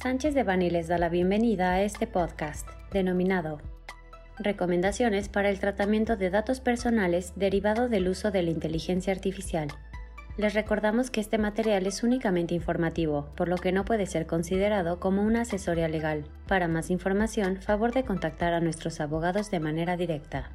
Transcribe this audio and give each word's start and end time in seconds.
Sánchez 0.00 0.32
de 0.32 0.44
Bani 0.44 0.70
les 0.70 0.86
da 0.86 0.96
la 0.96 1.08
bienvenida 1.08 1.72
a 1.72 1.82
este 1.82 2.06
podcast, 2.06 2.68
denominado 2.92 3.58
Recomendaciones 4.38 5.28
para 5.28 5.50
el 5.50 5.58
tratamiento 5.58 6.16
de 6.16 6.30
datos 6.30 6.60
personales 6.60 7.32
derivado 7.34 7.88
del 7.88 8.06
uso 8.06 8.30
de 8.30 8.44
la 8.44 8.50
inteligencia 8.50 9.12
artificial. 9.12 9.66
Les 10.36 10.54
recordamos 10.54 11.10
que 11.10 11.20
este 11.20 11.36
material 11.36 11.84
es 11.88 12.04
únicamente 12.04 12.54
informativo, 12.54 13.28
por 13.34 13.48
lo 13.48 13.56
que 13.56 13.72
no 13.72 13.84
puede 13.84 14.06
ser 14.06 14.28
considerado 14.28 15.00
como 15.00 15.22
una 15.22 15.40
asesoría 15.40 15.88
legal. 15.88 16.26
Para 16.46 16.68
más 16.68 16.90
información, 16.90 17.56
favor 17.56 17.92
de 17.92 18.04
contactar 18.04 18.52
a 18.52 18.60
nuestros 18.60 19.00
abogados 19.00 19.50
de 19.50 19.58
manera 19.58 19.96
directa. 19.96 20.52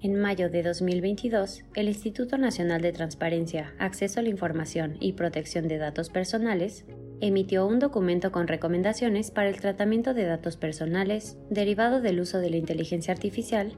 En 0.00 0.14
mayo 0.14 0.48
de 0.48 0.62
2022, 0.62 1.64
el 1.74 1.88
Instituto 1.88 2.38
Nacional 2.38 2.80
de 2.82 2.92
Transparencia, 2.92 3.74
Acceso 3.80 4.20
a 4.20 4.22
la 4.22 4.28
Información 4.28 4.96
y 5.00 5.14
Protección 5.14 5.66
de 5.66 5.78
Datos 5.78 6.08
Personales 6.08 6.84
emitió 7.20 7.66
un 7.66 7.80
documento 7.80 8.30
con 8.30 8.46
recomendaciones 8.46 9.32
para 9.32 9.48
el 9.48 9.60
tratamiento 9.60 10.14
de 10.14 10.22
datos 10.22 10.56
personales 10.56 11.36
derivado 11.50 12.00
del 12.00 12.20
uso 12.20 12.38
de 12.38 12.48
la 12.48 12.58
inteligencia 12.58 13.12
artificial, 13.12 13.72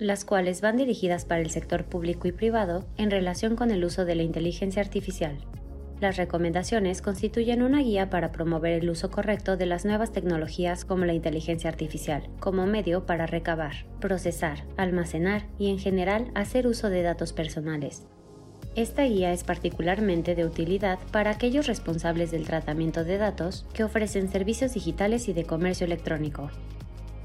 las 0.00 0.24
cuales 0.24 0.60
van 0.60 0.76
dirigidas 0.76 1.24
para 1.24 1.42
el 1.42 1.50
sector 1.50 1.84
público 1.84 2.26
y 2.26 2.32
privado 2.32 2.84
en 2.96 3.12
relación 3.12 3.54
con 3.54 3.70
el 3.70 3.84
uso 3.84 4.04
de 4.04 4.16
la 4.16 4.24
inteligencia 4.24 4.82
artificial. 4.82 5.38
Las 6.00 6.16
recomendaciones 6.16 7.02
constituyen 7.02 7.62
una 7.62 7.80
guía 7.80 8.10
para 8.10 8.32
promover 8.32 8.72
el 8.72 8.90
uso 8.90 9.10
correcto 9.10 9.56
de 9.56 9.66
las 9.66 9.84
nuevas 9.84 10.12
tecnologías 10.12 10.84
como 10.84 11.04
la 11.04 11.14
inteligencia 11.14 11.70
artificial, 11.70 12.28
como 12.40 12.66
medio 12.66 13.06
para 13.06 13.26
recabar, 13.26 13.86
procesar, 14.00 14.64
almacenar 14.76 15.46
y 15.58 15.70
en 15.70 15.78
general 15.78 16.30
hacer 16.34 16.66
uso 16.66 16.90
de 16.90 17.02
datos 17.02 17.32
personales. 17.32 18.06
Esta 18.74 19.04
guía 19.04 19.32
es 19.32 19.44
particularmente 19.44 20.34
de 20.34 20.44
utilidad 20.44 20.98
para 21.12 21.30
aquellos 21.30 21.68
responsables 21.68 22.32
del 22.32 22.44
tratamiento 22.44 23.04
de 23.04 23.18
datos 23.18 23.66
que 23.72 23.84
ofrecen 23.84 24.28
servicios 24.28 24.74
digitales 24.74 25.28
y 25.28 25.32
de 25.32 25.44
comercio 25.44 25.86
electrónico, 25.86 26.50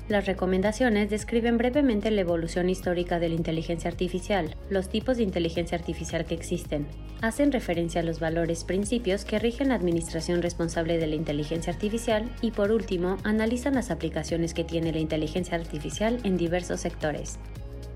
las 0.10 0.26
recomendaciones 0.26 1.12
describen 1.12 1.60
brevemente 1.60 2.10
la 2.10 2.22
evolución 2.22 2.68
histórica 2.70 3.20
de 3.20 3.30
la 3.30 3.36
inteligencia 3.36 3.92
artificial, 3.92 4.56
los 4.70 4.90
tipos 4.90 5.18
de 5.18 5.24
inteligencia 5.24 5.78
artificial 5.78 6.26
que 6.26 6.34
existen, 6.34 6.88
hacen 7.22 7.52
referencia 7.52 8.02
a 8.02 8.04
los 8.04 8.20
valores 8.20 8.64
principios 8.64 9.24
que 9.24 9.38
rigen 9.38 9.70
la 9.70 9.76
administración 9.76 10.42
responsable 10.42 10.98
de 10.98 11.06
la 11.06 11.16
inteligencia 11.16 11.72
artificial 11.72 12.28
y 12.42 12.50
por 12.52 12.72
último 12.72 13.18
analizan 13.24 13.76
las 13.76 13.92
aplicaciones 13.92 14.56
que 14.56 14.64
tiene 14.64 14.92
la 14.92 15.00
inteligencia 15.00 15.56
artificial 15.56 16.20
en 16.24 16.38
diversos 16.38 16.82
sectores. 16.82 17.38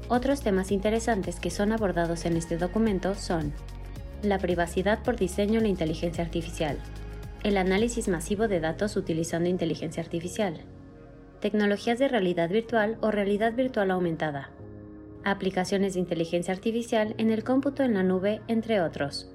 Otros 0.08 0.42
temas 0.42 0.72
interesantes 0.72 1.40
que 1.40 1.50
son 1.50 1.72
abordados 1.72 2.26
en 2.26 2.38
este 2.38 2.58
documento 2.58 3.16
son 3.16 3.54
la 4.22 4.38
privacidad 4.38 5.02
por 5.02 5.16
diseño 5.18 5.58
en 5.58 5.64
la 5.64 5.70
inteligencia 5.70 6.24
artificial, 6.24 6.78
el 7.44 7.58
análisis 7.58 8.08
masivo 8.08 8.48
de 8.48 8.60
datos 8.60 8.98
utilizando 8.98 9.50
inteligencia 9.50 10.04
artificial, 10.04 10.62
tecnologías 11.44 12.00
de 12.00 12.08
realidad 12.08 12.50
virtual 12.50 12.98
o 13.02 13.12
realidad 13.12 13.52
virtual 13.52 13.92
aumentada, 13.92 14.52
aplicaciones 15.26 15.94
de 15.94 16.00
inteligencia 16.00 16.54
artificial 16.54 17.16
en 17.18 17.32
el 17.32 17.44
cómputo 17.44 17.84
en 17.84 17.96
la 17.96 18.02
nube, 18.02 18.40
entre 18.48 18.80
otros. 18.80 19.30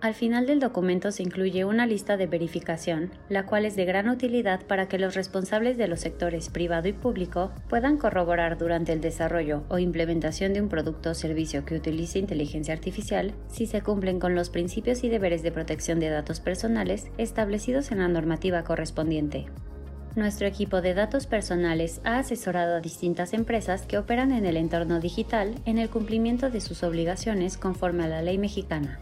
Al 0.00 0.14
final 0.14 0.46
del 0.46 0.60
documento 0.60 1.10
se 1.10 1.24
incluye 1.24 1.64
una 1.64 1.84
lista 1.84 2.16
de 2.16 2.28
verificación, 2.28 3.10
la 3.28 3.44
cual 3.44 3.64
es 3.64 3.74
de 3.74 3.86
gran 3.86 4.08
utilidad 4.08 4.64
para 4.68 4.86
que 4.86 5.00
los 5.00 5.16
responsables 5.16 5.76
de 5.76 5.88
los 5.88 5.98
sectores 5.98 6.48
privado 6.48 6.86
y 6.86 6.92
público 6.92 7.50
puedan 7.68 7.96
corroborar 7.96 8.56
durante 8.56 8.92
el 8.92 9.00
desarrollo 9.00 9.64
o 9.68 9.80
implementación 9.80 10.52
de 10.52 10.62
un 10.62 10.68
producto 10.68 11.10
o 11.10 11.14
servicio 11.14 11.64
que 11.64 11.74
utilice 11.74 12.20
inteligencia 12.20 12.72
artificial 12.72 13.34
si 13.48 13.66
se 13.66 13.82
cumplen 13.82 14.20
con 14.20 14.36
los 14.36 14.48
principios 14.48 15.02
y 15.02 15.08
deberes 15.08 15.42
de 15.42 15.50
protección 15.50 15.98
de 15.98 16.08
datos 16.08 16.38
personales 16.38 17.08
establecidos 17.18 17.90
en 17.90 17.98
la 17.98 18.06
normativa 18.06 18.62
correspondiente. 18.62 19.46
Nuestro 20.18 20.48
equipo 20.48 20.80
de 20.80 20.94
datos 20.94 21.28
personales 21.28 22.00
ha 22.02 22.18
asesorado 22.18 22.74
a 22.74 22.80
distintas 22.80 23.32
empresas 23.32 23.82
que 23.82 23.98
operan 23.98 24.32
en 24.32 24.46
el 24.46 24.56
entorno 24.56 24.98
digital 24.98 25.54
en 25.64 25.78
el 25.78 25.90
cumplimiento 25.90 26.50
de 26.50 26.60
sus 26.60 26.82
obligaciones 26.82 27.56
conforme 27.56 28.02
a 28.02 28.08
la 28.08 28.20
ley 28.20 28.36
mexicana. 28.36 28.98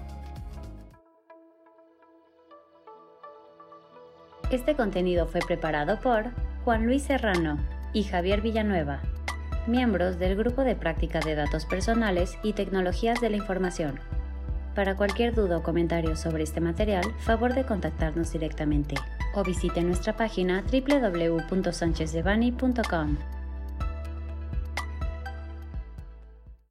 Este 4.50 4.74
contenido 4.76 5.26
fue 5.26 5.40
preparado 5.40 5.98
por 6.00 6.32
Juan 6.66 6.84
Luis 6.84 7.04
Serrano 7.04 7.60
y 7.94 8.02
Javier 8.02 8.42
Villanueva, 8.42 9.00
miembros 9.66 10.18
del 10.18 10.36
Grupo 10.36 10.64
de 10.64 10.76
Práctica 10.76 11.20
de 11.20 11.34
Datos 11.34 11.64
Personales 11.64 12.36
y 12.42 12.52
Tecnologías 12.52 13.22
de 13.22 13.30
la 13.30 13.38
Información. 13.38 14.00
Para 14.74 14.96
cualquier 14.96 15.34
duda 15.34 15.56
o 15.56 15.62
comentario 15.62 16.14
sobre 16.14 16.42
este 16.42 16.60
material, 16.60 17.06
favor 17.20 17.54
de 17.54 17.64
contactarnos 17.64 18.30
directamente 18.32 18.96
o 19.36 19.44
visite 19.44 19.82
nuestra 19.82 20.16
página 20.16 20.64
www.sanchezdevani.com. 20.72 23.35